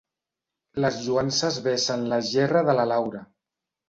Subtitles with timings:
[0.85, 3.23] Les lloances vessen la gerra de la Laura.